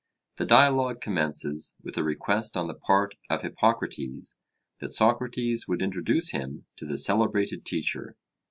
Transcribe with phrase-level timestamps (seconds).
[0.37, 4.35] The dialogue commences with a request on the part of Hippocrates
[4.79, 8.17] that Socrates would introduce him to the celebrated teacher.